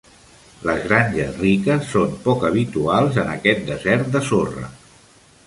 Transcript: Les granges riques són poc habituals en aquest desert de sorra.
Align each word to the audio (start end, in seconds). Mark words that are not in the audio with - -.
Les 0.69 0.79
granges 0.85 1.35
riques 1.41 1.85
són 1.91 2.15
poc 2.23 2.47
habituals 2.49 3.21
en 3.25 3.31
aquest 3.35 3.63
desert 3.69 4.11
de 4.17 4.25
sorra. 4.33 4.67